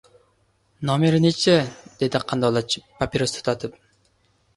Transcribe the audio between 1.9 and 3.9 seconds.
dedi qandolatchi papiros tutatib.